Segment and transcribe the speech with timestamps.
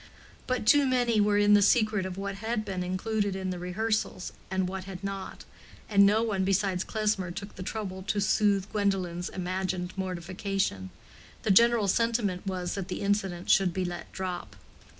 [0.47, 4.33] But too many were in the secret of what had been included in the rehearsals,
[4.49, 5.45] and what had not,
[5.87, 10.89] and no one besides Klesmer took the trouble to soothe Gwendolen's imagined mortification.
[11.43, 14.55] The general sentiment was that the incident should be let drop.